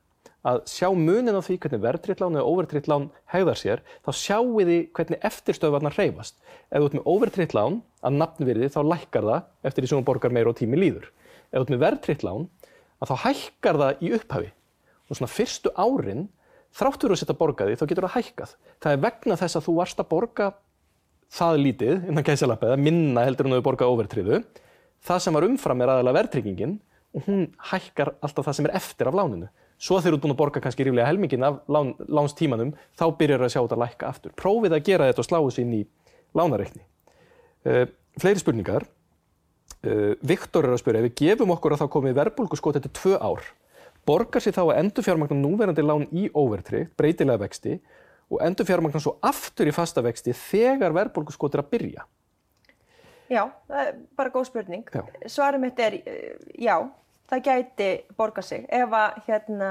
[0.44, 4.60] að sjá munin á því hvernig verðtritt lán eða overtritt lán hegðar sér, þá sjáu
[4.60, 6.38] þið hvernig eftirstöðvarnar hreyfast.
[6.68, 10.08] Ef þú ert með overtritt lán að nafnvirði þá lækkar það eftir því sem þú
[10.08, 11.10] borgar meira og tími líður.
[11.52, 12.48] Ef þú ert með verðtritt lán
[13.00, 14.52] að þá hækkar það í upphafi
[15.11, 16.29] og svona fyrstu árin
[16.77, 18.53] þráttur að setja borgaði þá getur það hækkað.
[18.81, 20.51] Það er vegna þess að þú varst að borga
[21.31, 24.42] það lítið innan gæðsalapið að minna heldur en þú borgað overtriðu.
[25.07, 26.79] Það sem var umfram er aðalega verðtryggingin
[27.16, 29.51] og hún hækkar alltaf það sem er eftir af láninu.
[29.81, 33.40] Svo þegar þú ert búin að borga kannski ríflega helmingin af lán, lánstímanum, þá byrjar
[33.40, 34.35] það að sjá þetta að lækka aftur.
[34.37, 35.81] Prófið að gera þetta og slá þessu inn í
[36.37, 36.83] lánareikni.
[37.64, 37.87] Uh,
[38.20, 38.85] fleiri spurningar.
[39.81, 42.92] Uh, Viktor er að spyrja, ef við gefum okkur að þá komið verbulgu skot eftir
[43.01, 43.49] tvö ár,
[44.06, 47.76] borgar sér þá að endur fjármagnar núverandi lán í overtryggt, breytilega vexti,
[48.30, 52.06] og endur fjármagnar svo aftur í fasta vexti þegar verbulgu skot er að byrja?
[53.30, 54.88] Já, það er bara góð spurning.
[54.90, 55.04] Já.
[55.30, 55.96] Svarið mitt er
[56.58, 56.76] já,
[57.30, 59.70] það gæti borga sig ef að hérna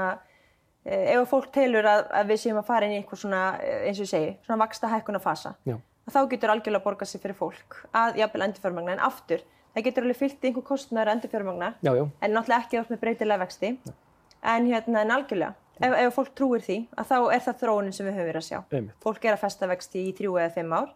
[0.89, 3.99] ef að fólk telur að, að við séum að fara inn í eitthvað svona, eins
[3.99, 5.75] og ég segi, svona vaksta hækkuna fasa, Já.
[6.09, 9.43] þá getur algjörlega borga sig fyrir fólk að jafnvel endurfjármagna en aftur,
[9.75, 12.05] það getur alveg fyllt einhver kostnæður endurfjármagna Já, já.
[12.07, 13.73] en náttúrulega ekki átt með breytilega vexti
[14.43, 18.08] en hérna en algjörlega ef, ef fólk trúir því að þá er það þróunin sem
[18.08, 18.95] við höfum verið að sjá Einmitt.
[19.04, 20.89] fólk er að festa vexti í þrjú eða fimm ár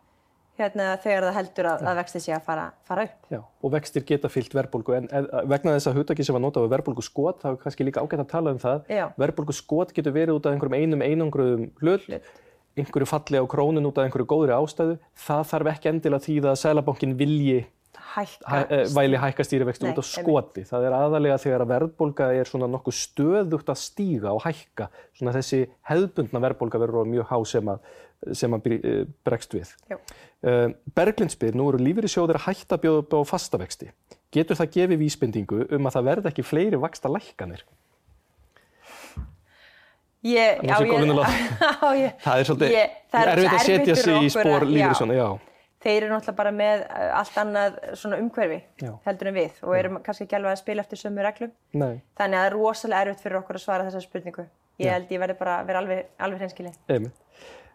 [0.59, 4.03] hérna þegar það heldur að, að vexti sé að fara, fara upp Já, og vextir
[4.05, 7.39] geta fyllt verðbólgu en eð, vegna þess að hugtaki sem var notað við verðbólgu skot
[7.41, 9.05] þá er kannski líka ágætt að tala um það Já.
[9.17, 12.29] verðbólgu skot getur verið út af einhverjum einum einangruðum hlut, Hlut.
[12.77, 16.61] einhverju falli á krónun út af einhverju góðri ástæðu það þarf ekki endilega því að
[16.61, 17.57] Sælabankin vilji
[18.13, 22.29] hækka hæ, eh, væli hækka stýrivexti út af skoti það er aðalega þegar að verðbólga
[22.39, 27.37] er svona nokkuð stöðugt að stíga og hækka svona þessi hefðbundna verðbólga verður mjög há
[27.45, 27.79] sem að,
[28.33, 29.97] sem að eh, bregst við Já.
[30.43, 33.85] Uh, Berglind spyr, nú eru lífeyrissjóðir að hætta bjóða upp á fastavexti.
[34.35, 37.63] Getur það gefið vísbendingu um að það verði ekki fleiri vaksta lækkanir?
[40.23, 41.31] Ég, góð vinnulag.
[41.31, 45.15] já, ég, Það er svolítið Ég- er erfitt að setja sig í spór að- lífeyrissjóðina,
[45.19, 45.52] já.
[45.83, 48.91] Þeir eru náttúrulega bara með uh, allt annað svona umhverfi Já.
[49.07, 51.51] heldur en við og eru kannski ekki alveg að spila eftir sömu reglum.
[51.73, 54.47] Nei, Þannig að það er rosalega erfitt fyrir okkur að svara þessa spurningu.
[54.81, 54.93] Ég Já.
[54.95, 56.79] held ég verði bara að vera alveg, alveg hreinskilin.
[56.87, 57.19] einmitt.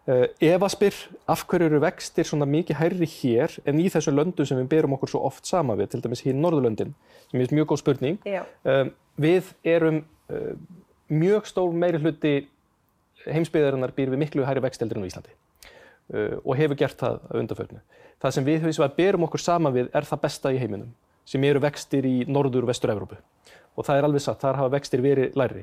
[0.09, 0.95] Uh, Eva spyr,
[1.29, 4.95] af hverju eru vextir svona mikið hærri hér en í þessum löndum sem við berum
[4.95, 6.95] okkur svo oft sama við, til dæmis hér í Norðurlöndin,
[7.29, 8.17] sem er mjög góð spurning.
[8.63, 8.89] Um,
[9.21, 9.99] við erum
[10.31, 10.55] uh,
[11.13, 12.33] mjög stór meiri hluti
[13.27, 15.48] heimsbyggðarinnar býr við miklu hærri vexteldir en á Íslandi uh,
[16.09, 17.81] og hefur gert það að undarförnu.
[18.19, 20.93] Það sem við hins vegar berum okkur saman við er það besta í heiminum
[21.29, 23.19] sem eru vextir í norður og vestur Evrópu
[23.77, 25.61] og það er alveg satt, þar hafa vextir verið læri.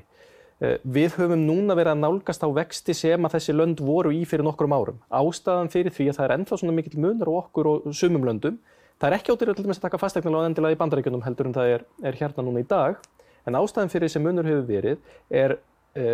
[0.56, 4.22] Uh, við höfum núna verið að nálgast á vexti sem að þessi lönd voru í
[4.28, 5.02] fyrir nokkrum árum.
[5.12, 8.56] Ástæðan fyrir því að það er ennþá svona mikill munur á okkur og sumum löndum.
[8.96, 11.72] Það er ekki ódýrlega til dæmis að taka fastegnalán endilega í bandaríkjunum heldur en það
[11.74, 13.02] er, er hérna núna í dag.
[13.44, 15.58] En ástæðan fyrir þessi munur hefur verið er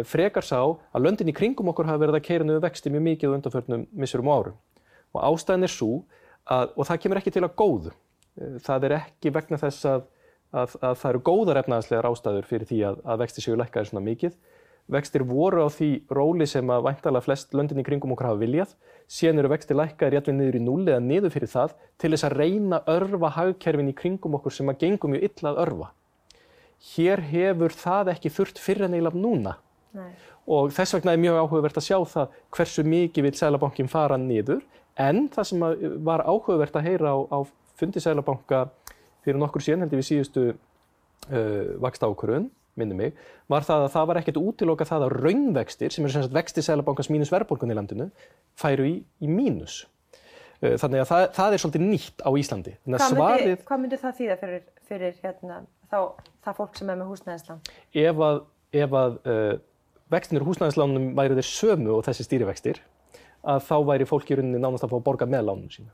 [0.06, 3.32] frekar sá að löndin í kringum okkur hafa verið að keira niður vexti mjög mikið
[3.32, 4.58] á undanförnum missurum og árum.
[5.12, 5.90] Og ástæðan er svo,
[6.46, 7.92] að, og það kemur ekki til að góðu.
[8.38, 10.06] Uh, það er ekki vegna þess að,
[10.52, 14.38] að, að það eru góðar efnaðarslegar ástæður fyrir því að, vexti séu lækkaði svona mikið.
[14.92, 18.72] Vextir voru á því róli sem að væntalega flest löndin í kringum okkur hafa viljað.
[19.06, 22.26] Síðan eru vextir lækkaði rétt við niður í núli eða niður fyrir það til þess
[22.26, 25.88] að reyna örfa hagkerfin í kringum okkur sem að gengum mjög illa að örfa.
[26.92, 29.54] Hér hefur það ekki þurft fyrir en eiginlega núna
[29.92, 30.12] Nei.
[30.48, 34.62] og þess vegna er mjög áhugavert að sjá það hversu mikið vil Sælabankin fara niður
[35.00, 35.66] en það sem
[36.06, 37.38] var áhugavert að heyra á, á
[37.76, 38.66] fundi Sælabanka
[39.24, 43.16] fyrir nokkur síðan heldur við síðustu uh, vaksta ákvörðun, minni mig,
[43.52, 46.66] var það að það var ekkert útiloka það að raunvextir, sem eru sem sagt vextir
[46.66, 48.08] Sælabankans mínus verðbólgun í landinu,
[48.58, 49.82] færu í, í mínus.
[50.62, 52.76] Uh, þannig að það, það er svolítið nýtt á Íslandi.
[52.86, 55.98] Hvað myndi, svarið, hvað myndi það þýða fyrir, fyrir hérna, þá,
[56.46, 57.62] það fólk sem er með húsnæðislán?
[58.02, 58.42] ef að,
[58.82, 59.52] ef að uh,
[60.12, 62.80] vextinir húsnæðislánum væri þeir sömu og þessi stýrivextir,
[63.42, 65.90] að þá væri fólk í rauninni nánast að fá að borga með lánum sína.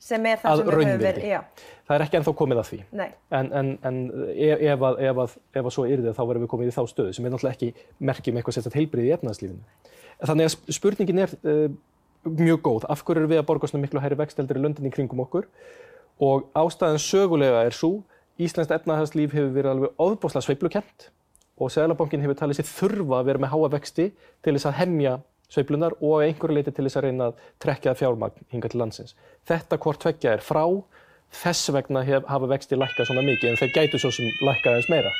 [0.00, 1.40] Sem er það Að sem við höfum verið, já,
[1.84, 2.78] Það er ekki ennþá komið að því.
[2.96, 3.96] nei, En, en, en
[4.32, 6.80] ef, ef, að, ef, að, ef að svo yrði þá verðum við komið í þá
[6.88, 7.68] stöðu sem er náttúrulega ekki
[8.08, 9.92] merkjum eitthvað sérstætt heilbrið í efnaðslífinu.
[10.24, 11.66] Þannig að sp- spurningin er uh,
[12.40, 12.86] mjög góð.
[12.96, 15.50] Af hverju eru við að borga svona miklu hærri vexteldir í löndinni kringum okkur?
[16.24, 17.98] Og ástæðan sögulega er svo,
[18.40, 21.10] Íslands efnahagslíf hefur verið alveg ofbáslega sveiflukent
[21.60, 24.06] og Sælabankin hefur talið sér þurfa að vera með háa vexti
[24.40, 25.18] til þess að hemja
[25.50, 29.16] sveiflunar og einhverju leiti til þess að reyna að trekja fjármagn hinga til landsins.
[29.48, 30.62] Þetta hvort tveggja er frá,
[31.42, 34.90] þess vegna hef, hafa vexti lækkað svona mikið en þeir gætu svo sem lækkað aðeins
[34.92, 35.12] meira.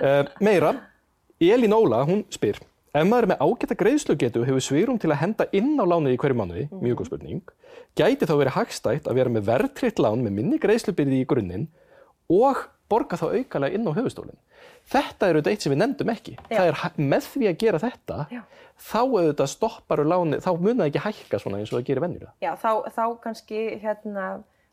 [0.00, 0.74] Uh, meira,
[1.40, 2.58] Elín Óla, hún spyr,
[2.92, 6.20] ef maður er með ágæta greiðslugetu hefur svirum til að henda inn á lánið í
[6.20, 7.54] hverju mánuði, mjög góð spurning,
[7.96, 11.68] gæti þá verið hagstætt að vera með verðtritt lán með minni greiðslubyrði í grunninn
[12.30, 14.38] og borga þá aukalega inn á höfustólinn.
[14.90, 16.36] Þetta er auðvitað eitt sem við nefndum ekki.
[16.50, 18.40] Það er með því að gera þetta, Já.
[18.90, 22.32] þá auðvitað stopparu láni, þá mun það ekki hækka svona eins og það gerir venjulega.
[22.42, 24.28] Já, þá, þá kannski hérna,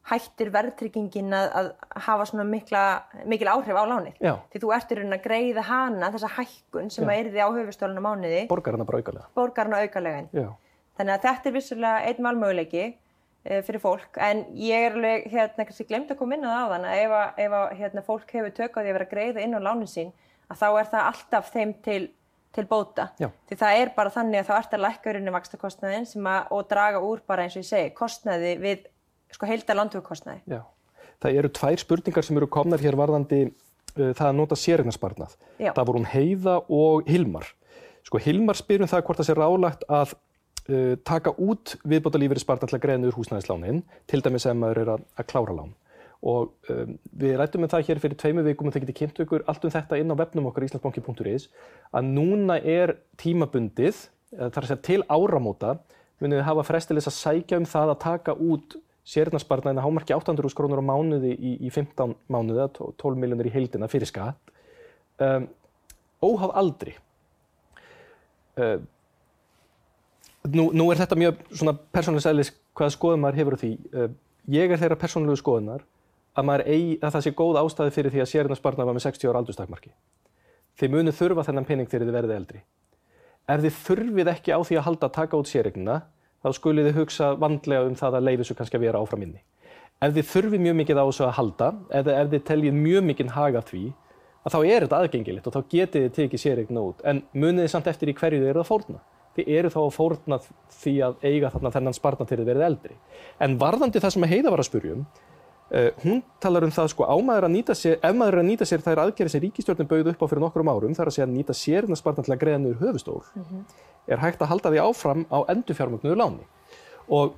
[0.08, 1.72] hættir verðtryggingin að, að
[2.08, 2.84] hafa svona mikla,
[3.28, 4.14] mikil áhrif á lánið.
[4.24, 4.34] Já.
[4.54, 7.12] Því þú ert í raunin að greiða hana, þessa hækkun sem Já.
[7.12, 9.28] að yrði á höfustólinu mánuði, Borgar hana bara aukalega.
[9.36, 10.30] borgarna aukalegin.
[10.32, 10.48] Já.
[10.98, 12.86] Þannig að þetta er vissulega einn valmöguleiki
[13.46, 17.14] fyrir fólk, en ég er alveg, hérna, kannski glemt að koma inn á það ef,
[17.16, 19.60] að, ef að, hérna, fólk hefur tök á því að vera að greiða inn á
[19.64, 20.14] lánin sín,
[20.52, 22.02] að þá er það alltaf þeim til,
[22.58, 23.08] til bóta.
[23.22, 23.30] Já.
[23.48, 26.68] Því það er bara þannig að þá ert að lækka urinni vakstakostnaðin sem að, og
[26.72, 28.90] draga úr bara eins og ég segi, kostnaði við,
[29.36, 30.44] sko, heilda landtökukostnaði.
[30.58, 30.62] Já.
[31.24, 35.40] Það eru tvær spurningar sem eru komnar hér varðandi uh, það að nota sérignarsparnað.
[35.64, 37.48] Það voru hún Heiða og Hilmar.
[38.06, 40.14] Sko Hilmar spyr um það hvort það sé rálagt að
[41.08, 45.06] taka út viðbótalífeyri sparnað til að greiða niður húsnæðislánin, til dæmis ef maður er að,
[45.16, 45.76] að klára lán.
[46.28, 49.46] Og um, við rættum um það hér fyrir tveimu vikum og þið getið kynnt ykkur
[49.48, 51.48] allt um þetta inn á webnum okkar íslandsbanki.is
[51.94, 54.02] að núna er tímabundið,
[54.34, 55.78] eða það er að segja til áramóta,
[56.18, 58.78] munið þið hafa frestilis að sækja um það að taka út
[59.08, 64.10] sérnarsparnaðina hámarki 800 krónur á mánuði í, í 15 mánuði, 12 miljónir í heildina fyrir
[64.10, 64.52] skatt,
[65.24, 65.48] um,
[66.26, 66.98] óháð aldri.
[68.58, 68.82] Uh,
[70.54, 73.72] nú, nú er þetta mjög svona persónulegs eðlis hvaða skoðum maður hefur á því.
[73.94, 74.10] Uh,
[74.54, 75.86] ég er þeirra persónulegu skoðunar
[76.38, 79.42] að, eigi, að það sé góð ástæði fyrir því að sérnarsparnað var með 60 ára
[79.42, 79.94] aldurstakmarki.
[80.78, 82.64] Þið munið þurfa þennan pening þegar þið verðið eldri.
[83.48, 86.02] Ef þið þurfið ekki á því að halda að taka út séregnina,
[86.44, 89.42] þá skulið þið hugsa vandlega um það að leiði þessu kannski að vera áfram inni.
[89.98, 93.32] Ef þið þurfið mjög mikið á þessu að halda, eða ef þið teljið mjög mikið
[93.34, 93.84] haga því,
[94.46, 97.02] að þá er þetta aðgengilegt og þá getið þið tekið séregna út.
[97.08, 99.02] En munið þið samt eftir í hverju þið eru að fórna.
[99.38, 100.42] Þið eru þá að fórna
[100.82, 103.00] því að eiga þarna þennan spartna til þið verið eldri.
[103.44, 105.08] En varðandi það sem Heiða var að spurja um,
[105.68, 108.66] Uh, hún talar um það sko ámaður að nýta sér, ef maður er að nýta
[108.70, 111.34] sér þær aðgerðir sem ríkistjórnin bauð upp á fyrir nokkrum árum, þar að segja að
[111.34, 113.18] nýta sérnarspartna til að greiða niður höfustól,
[114.08, 116.48] er hægt að halda því áfram á endurfjármögnuðu láni.
[117.12, 117.36] Og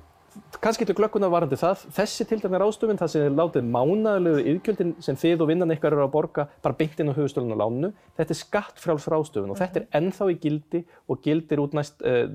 [0.60, 4.92] kannski getur glögguna varandi það, þessi til dæmis ráðstöfun, það sem er látið mánaðilegu yðgjöldin
[5.02, 7.90] sem þið og vinnan ykkar eru að borga bara beint inn á höfustólun og lánu,
[8.18, 12.30] þetta er skattfrjáls ráðstöfun og þetta er ennþá í gildi og gildir út, næst, uh,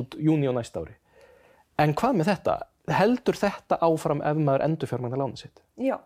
[0.00, 0.96] út júni og næst ári.
[1.78, 2.58] En hvað með þetta?
[2.98, 5.60] Heldur þetta áfram ef maður endurfjármagnar lánið sitt?
[5.78, 5.98] Já,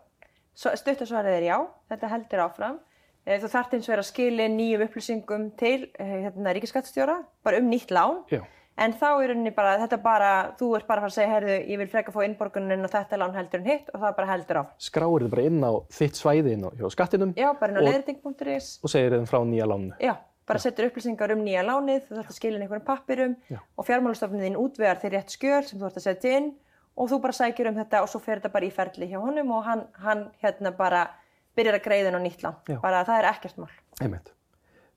[0.53, 1.57] stuttasvarið er já,
[1.89, 2.81] þetta heldur áfram.
[3.23, 7.61] Eh, Þú þarft eins og vera að skilja nýjum upplýsingum til eh, hérna, ríkiskattstjóra, bara
[7.61, 8.19] um nýtt lán.
[8.29, 8.43] Já.
[8.77, 11.57] En þá er rauninni bara, þetta bara, þú ert bara að fara að segja, heyrðu,
[11.69, 14.59] ég vil freka fá innborgunin og þetta lán heldur en hitt og það bara heldur
[14.63, 14.79] áfram.
[14.81, 18.69] Skráir þið bara inn á þitt svæði inn á skattinum Já, bara inn á leiðriting.is.
[18.81, 19.93] og segir þeim frá nýja lánu.
[20.01, 20.15] Já,
[20.49, 23.59] bara setur upplýsingar um nýja lánið, þú þarft að skilja inn einhverjum pappirum Já.
[23.61, 26.51] og fjármálastofnun þín útvegar þér rétt skjöl sem þú ert að setja inn
[26.97, 29.53] og þú bara sækir um þetta og svo fer þetta bara í ferli hjá honum
[29.53, 31.07] og hann, hann hérna bara
[31.53, 32.57] byrjar að greiða inn á nýtt lán.
[32.69, 32.81] Já.
[32.81, 33.69] Bara það er ekkert mál.
[34.01, 34.33] Einmitt.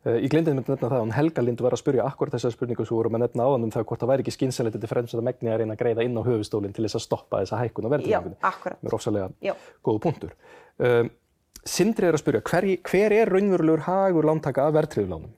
[0.06, 2.84] Uh, ég glemdi með nefna það að Helga Lind var að spurja akkur þessar spurningu
[2.86, 5.24] sem vorum að nefna áðan um það hvort það væri ekki skynsalegt til fremst að
[5.26, 7.88] megni að reyna að greiða inn á höfustólinn til þess að stoppa þessa hækkun á
[7.88, 8.38] Já, verðtryggingunni.
[8.46, 8.82] akkurat.
[8.82, 9.54] Mér er ofsalega Já.
[9.82, 10.36] góðu punktur.
[10.78, 11.10] Um,
[11.66, 15.32] Sindri er að spurja, hver, hver er raunverulegur hagur lántaka af verðtryggulánum?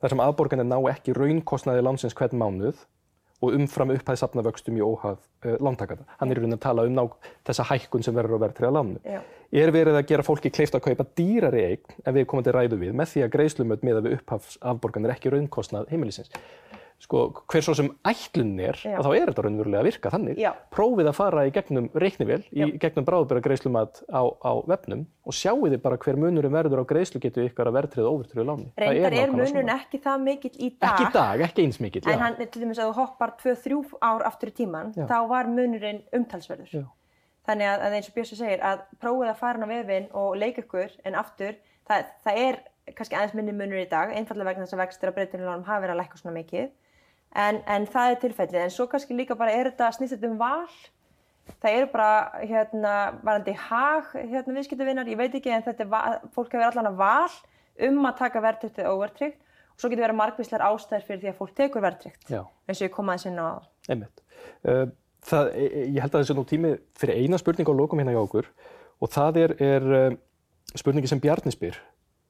[0.00, 2.80] Þar sem afborganir ná ekki raunkostnaði lánsins hvern mánuð
[3.40, 6.04] og umfram upphæð safna vöxtum í óhaf uh, lántakana.
[6.20, 7.04] Hann er í rauninni að tala um ná,
[7.48, 9.20] þessa hækkun sem verður á verðtryggða lánu.
[9.50, 12.78] Er verið að gera fólki kleift að kaupa dýrari eign en við komum til ræðu
[12.78, 16.30] við með því að greiðslumöld með að við upphafs afborganir ekki raunkostnað heimilisins?
[17.00, 18.98] Sko, hver svo sem ætlun er, Já.
[19.00, 20.50] og þá er þetta raunverulega að virka þannig, Já.
[20.74, 25.64] prófið að fara í gegnum reiknivél, í gegnum bráðbæra greiðslumat á, á vefnum og sjáu
[25.64, 28.68] þið bara hver munurinn verður á greiðslugetu ykkar að verðtrið og overtrið láni.
[28.76, 29.76] Reyndar er munun svona.
[29.80, 30.90] ekki það mikill í dag.
[30.90, 34.26] Ekki í dag, ekki eins mikill, En hann, til dæmis að þú hoppar 2-3 ár
[34.28, 35.06] aftur í tíman, Já.
[35.08, 36.84] þá var munurinn umtalsverður.
[37.48, 40.60] Þannig að, að eins og Björsi segir, að prófið að fara á vefinn og leika
[40.60, 41.56] ykkur en aftur,
[41.88, 42.60] það, það er
[42.96, 45.84] kannski aðeins minni munur í dag, einfallega vegna þess að vextir að breytinu lánum hafa
[45.84, 46.70] verið að lækka svona mikið.
[47.38, 50.66] En, en það er tilfellið, en svo kannski líka bara er þetta snýst um val.
[51.62, 52.94] Það eru bara, hérna,
[53.26, 57.36] varandi hag, hérna, viðskiptavinnar, ég veit ekki, en þetta er, fólk hefur allan að val
[57.86, 59.38] um að taka verðtrygt eða óverðtrygt.
[59.74, 62.42] Og svo getur verið margvíslegar ástæður fyrir því að fólk tekur verðtrygt, Já.
[62.68, 63.48] eins og ég kom aðeins inn á.
[63.88, 64.24] Einmitt.
[64.66, 64.82] Uh,
[65.26, 68.50] það, ég held að þessi nú tími fyrir eina spurning á lokum hérna hjá okkur
[69.00, 70.18] og það er, er uh,
[70.76, 71.78] spurningi sem Bjarni spyr.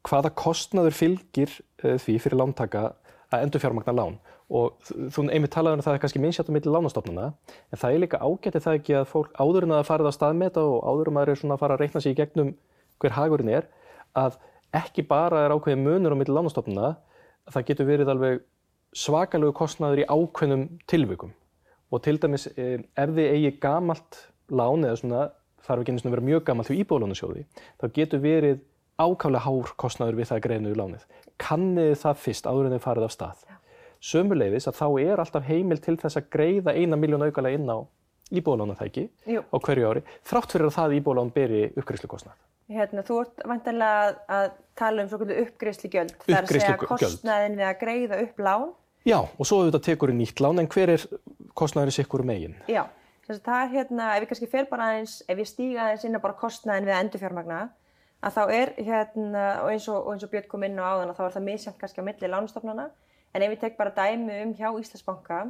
[0.07, 2.93] Hvaða kostnaður fylgir uh, því fyrir lántaka
[3.31, 4.21] að endur fjármagna lán?
[4.51, 7.27] Og þú einmitt talaður um að það er kannski minnsjátt á milli lánastofnana,
[7.71, 10.17] en það er líka ágætið það ekki að fólk áður en að það farið að
[10.17, 12.55] staðmeta og áður en maður er svona að fara að reikna sig í gegnum
[13.01, 13.69] hver hagurinn er,
[14.19, 14.41] að
[14.75, 16.97] ekki bara er ákveðin munur á milli lánastofnana,
[17.47, 18.43] það getur verið alveg
[18.99, 21.31] svakalegu kostnaður í ákveðnum tilvikum
[21.91, 24.19] og til dæmis eh, ef þið eigi gamalt
[24.51, 25.23] lán eða svona
[25.67, 27.47] þarf ekki sinni að vera mjög gammal til íbúðalánasjóði,
[27.79, 28.61] þá getur verið
[29.01, 31.05] ákaflega hár kostnaður við það að greiða niður lánið.
[31.41, 33.45] Kanniði það fyrst áður en þið farið af stað.
[34.01, 37.85] Sömuleiðis að þá er alltaf heimil til þess að greiða eina miljón aukalega inn á
[38.31, 42.39] íbúðalánatæki á hverju ári, þrátt fyrir að það íbúðalán beri uppgreiðslukostnað.
[42.71, 44.47] Hérna, þú ert vantanlega að, að
[44.79, 46.15] tala um svona uppgreiðslugjöld.
[46.23, 48.71] Það er að segja kostnaðin við að greiða upp lán.
[49.09, 51.05] Já, og svo auðvitað tekur við nýtt lán, en hver er
[51.59, 52.55] kostnaður í sikkur megin?
[52.71, 52.85] Já,
[53.27, 56.07] þess að það er hérna, ef ég kannski fer bara aðeins, ef ég stíga aðeins
[56.07, 57.61] inn á bara kostnaðin við að endurfjármagna,
[58.21, 61.19] að þá er hérna, og eins og, og og Björn kom inn á áðan, að
[61.19, 62.87] þá er það misjæmt kannski á milli lánstofnana,
[63.35, 65.41] en ef ég tek bara dæmi um hjá Íslandsbanka,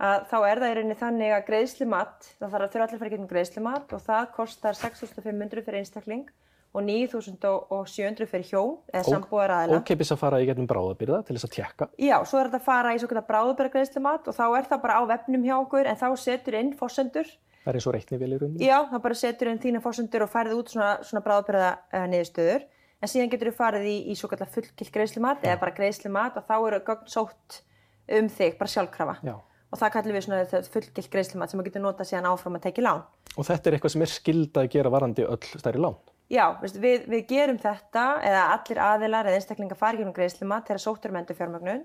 [0.00, 3.02] að þá er það í rauninni þannig að greiðslumat, það þarf að þurfa allir að
[3.02, 6.30] fara í gegnum greiðslumat og það kostar 6.500 fyrir einstakling
[6.70, 9.80] og 9.700 fyrir hjón eða sambúðar aðila.
[9.82, 11.88] Ókeipis að fara í gegnum bráðabyrða til þess að tjekka.
[11.98, 13.84] Já, svo er þetta að fara í svo kallar bráðubæra
[14.16, 17.32] og þá er það bara á vefnum hjá okkur en þá setur inn fórsendur.
[17.60, 18.68] Það er eins og reikni vel í rauninni.
[18.68, 22.68] Já, þá bara setur inn þína fórsendur og færið út svona, svona bráðubæra uh, niðurstöður.
[23.00, 26.48] En síðan getur þú farið í, í svo kallar fullkilt greiðslumat eða bara greiðslumat og
[26.48, 27.62] þá eru gögn sótt
[28.10, 29.14] um þig, bara sjálfkrafa.
[29.24, 29.36] Já.
[29.70, 32.66] Og það kallum við svona þetta fullkilt greiðslumat sem þú getur notað síðan áfram að
[32.66, 33.04] tekja lán.
[33.38, 35.96] Og þetta er eitthvað sem er skilda að gera varandi öll stærri lán.
[36.30, 41.14] Já, við, við gerum þetta eða allir aðilar eða einstaklingar ekki um greiðslumat þegar sóttur
[41.14, 41.80] um endurfjármögnun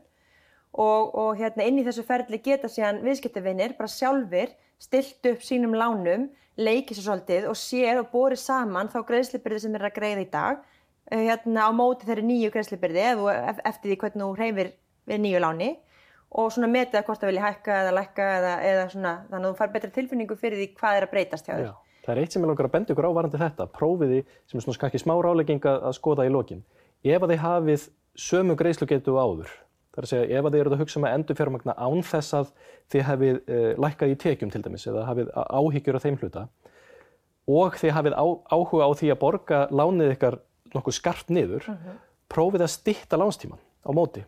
[0.75, 5.73] og, og hérna inn í þessu ferli geta síðan viðskiptavinnir bara sjálfir stilt upp sínum
[5.77, 6.27] lánum,
[6.59, 10.29] leikið svo svolítið og séð og borið saman þá greiðslubyrði sem eru að greiða í
[10.33, 10.61] dag
[11.11, 13.03] hérna á móti þeirri nýju greiðslubyrði
[13.65, 14.71] eftir því hvernig þú hreyfir
[15.05, 15.71] við nýju láni
[16.35, 19.51] og svona metið að hvort það vilja hækka eða lækka eða, eða svona þannig að
[19.51, 21.67] þú fær betri tilfinningu fyrir því hvað er að breytast hjá þér.
[21.67, 21.75] Já.
[22.05, 24.65] Það er eitt sem ég langar að benda ykkur á varandi þetta, prófiði sem er
[24.65, 26.59] svona kannski smá rálegging að skoða í lokin.
[27.05, 27.85] Ef að þið hafið
[28.25, 29.49] sömu greiðslugetu áður,
[29.95, 32.03] það er að segja ef að þið eruð að hugsa um að endur fjármagna án
[32.09, 32.51] þess að
[32.93, 36.45] þið hafið uh, lækkað í tekjum til dæmis eða hafið á- áhyggjur af þeim hluta
[37.45, 40.37] og þið hafið á, áhuga á því að borga lánið ykkar
[40.75, 41.67] nokkuð skarpt niður,
[42.31, 44.23] prófið að stytta lánstíman á móti.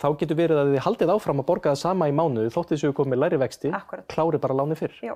[0.00, 2.90] Þá getur verið að þið haldið áfram að borga það sama í mánuði þótt þessu
[2.98, 4.08] komið læri vexti, Akkúrat.
[4.10, 4.96] klári bara lánið fyrr.
[5.06, 5.14] Já,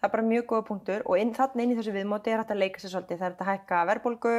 [0.00, 2.54] það er bara mjög góða punktur og inn, þarna inn í þessu viðmóti er hægt
[2.54, 3.20] að leika sér svolítið.
[3.20, 4.34] Það er hægt að hækka verðbólgu,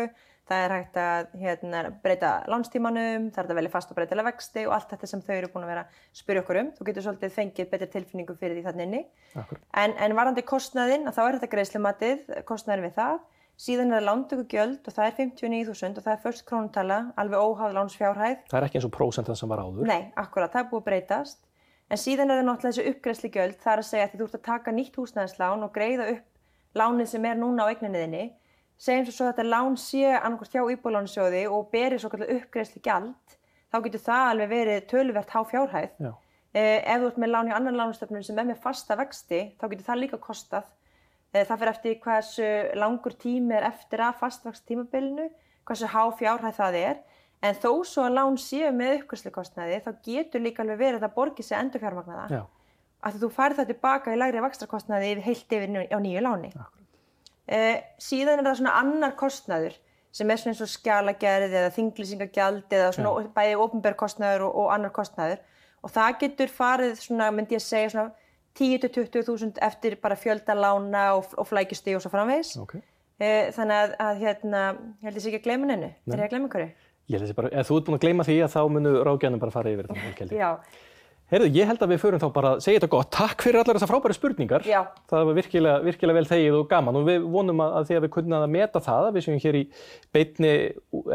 [0.49, 4.29] það er hægt að hérna, breyta lánstímanum, það er hægt að velja fast og breytilega
[4.31, 6.73] vexti og allt þetta sem þau eru búin að vera að spyrja okkur um.
[6.77, 9.05] Þú getur svolítið fengið betri tilfinningu fyrir því þarna inni.
[9.37, 9.63] Akkurat.
[9.85, 13.19] En, en varandi kostnaðinn, að þá er þetta greiðslumatið, kostnaðin við það.
[13.57, 17.71] Síðan er það lántökugjöld og það er 59.000 og það er först krónutala, alveg óháð
[17.73, 18.41] lánsfjárhæð.
[18.51, 19.87] Það er ekki eins og prósentan sem var áður.
[19.89, 21.39] Nei, akkurat, það er búið að breytast.
[21.89, 24.37] En síðan er það náttúrulega þessu uppgræsli gjöld, það er að segja að þú ert
[24.37, 28.23] að taka nýtt húsnæðislán og greiða upp lánið sem er núna á eigninniðinni.
[28.77, 32.81] Segjum svo svo að þetta lán sé annarkvært hjá íbúlánsjóði og beri svo kallar uppgræsli
[32.85, 33.37] gjald,
[33.73, 35.95] þá getur það alveg verið töluvert há fjárhæð.
[35.97, 36.11] Já.
[36.53, 39.65] Eh, ef þú ert með lán í annan lánastöfnum sem er með fasta vexti, þá
[39.71, 40.69] getur það líka kostað.
[41.33, 45.27] Eh, það fyrir eftir hversu langur tími er eftir að fastvaxt tímabilinu,
[45.67, 47.01] hversu há fjárhæð það er.
[47.45, 51.43] En þó svo að lán séu með uppgjörsleikostnaði, þá getur líka alveg verið að borgi
[51.45, 52.31] sig endur fjármagna það.
[52.33, 52.43] Já.
[52.97, 56.49] Af því þú færð það tilbaka í lægri vaxtakostnaði yfir heilt yfir á nýju láni.
[57.47, 59.77] Eh, síðan er það svona annar kostnaður
[60.17, 64.73] sem er svona eins og skjalagerð eða þinglýsingagjald eða svona bæði ofnbær kostnaður og, og
[64.73, 65.43] annar kostnaður
[65.83, 68.26] og það getur farið svona, myndi ég segja svona
[68.57, 72.55] 10-20 þúsund eftir bara fjölda lána og, og flækjusti og svo framvegis.
[72.61, 72.75] Ok.
[73.17, 74.65] Eh, þannig að, að hérna,
[75.01, 75.93] ég held sé ekki að gleyma hennu.
[76.09, 76.67] Er ég að gleyma einhverju?
[77.07, 79.41] Ég held þessi bara, ef þú ert búin að gleyma því að þá munu ráðgjörnum
[79.41, 80.27] bara fara yfir þetta.
[80.35, 80.49] Já,
[81.27, 83.07] Heyrðu, ég held að við förum þá bara að segja þetta gott.
[83.11, 84.63] Takk fyrir allar þessar frábæri spurningar.
[84.63, 84.77] Já.
[85.11, 88.05] Það var virkilega, virkilega vel þegið og gaman og við vonum að, að því að
[88.05, 89.63] við kunnum að meta það að við séum hér í
[90.15, 90.53] beitni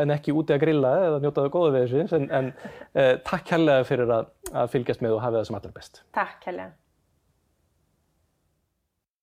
[0.03, 2.53] en ekki úti að grilla eða njóta það góða við þessu en, en
[2.93, 3.49] eh, takk